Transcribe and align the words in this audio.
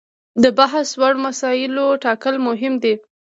د 0.43 0.45
بحث 0.59 0.87
وړ 0.99 1.13
مسایلو 1.25 1.85
ټاکل 2.03 2.35
مهم 2.47 2.73
دي. 2.83 2.93